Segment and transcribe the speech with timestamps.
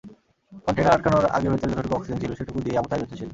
[0.65, 3.29] Container আটকানোর আগে ভেতরে যতটুকু অক্সিজেন ছিল সেটুকু দিয়েই আবু তাহের বেঁচেছিলেন।